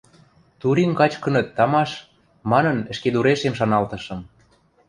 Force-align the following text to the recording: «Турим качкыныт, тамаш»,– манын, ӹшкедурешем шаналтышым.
«Турим 0.61 0.91
качкыныт, 0.99 1.47
тамаш»,– 1.57 1.91
манын, 2.51 2.77
ӹшкедурешем 2.91 3.53
шаналтышым. 3.59 4.19